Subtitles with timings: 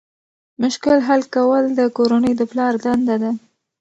[0.61, 3.31] مشکل حل کول د کورنۍ د پلار دنده ده.